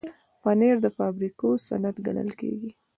پنېر 0.41 0.75
د 0.85 0.87
فابریکو 0.97 1.47
صنعت 1.67 1.95
ګڼل 2.05 2.29
کېږي. 2.41 2.71